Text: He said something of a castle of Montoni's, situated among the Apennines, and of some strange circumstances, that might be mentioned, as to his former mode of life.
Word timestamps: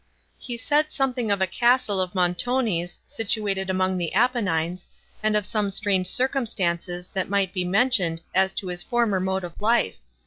He 0.39 0.57
said 0.57 0.91
something 0.91 1.29
of 1.29 1.41
a 1.41 1.45
castle 1.45 2.01
of 2.01 2.15
Montoni's, 2.15 3.01
situated 3.05 3.69
among 3.69 3.99
the 3.99 4.15
Apennines, 4.15 4.87
and 5.21 5.37
of 5.37 5.45
some 5.45 5.69
strange 5.69 6.07
circumstances, 6.07 7.09
that 7.09 7.29
might 7.29 7.53
be 7.53 7.63
mentioned, 7.65 8.21
as 8.33 8.51
to 8.53 8.67
his 8.69 8.81
former 8.81 9.19
mode 9.19 9.43
of 9.43 9.53
life. 9.61 9.97